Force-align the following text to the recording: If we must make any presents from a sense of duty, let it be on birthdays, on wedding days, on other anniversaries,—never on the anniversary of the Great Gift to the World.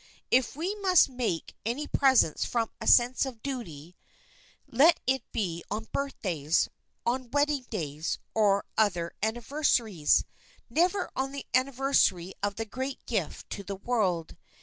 If 0.31 0.55
we 0.55 0.73
must 0.77 1.09
make 1.09 1.55
any 1.63 1.85
presents 1.85 2.43
from 2.43 2.71
a 2.81 2.87
sense 2.87 3.23
of 3.23 3.43
duty, 3.43 3.95
let 4.67 4.99
it 5.05 5.31
be 5.31 5.63
on 5.69 5.89
birthdays, 5.91 6.67
on 7.05 7.29
wedding 7.29 7.67
days, 7.69 8.17
on 8.33 8.63
other 8.79 9.13
anniversaries,—never 9.21 11.07
on 11.15 11.33
the 11.33 11.45
anniversary 11.53 12.33
of 12.41 12.55
the 12.55 12.65
Great 12.65 13.05
Gift 13.05 13.47
to 13.51 13.63
the 13.63 13.75
World. 13.75 14.37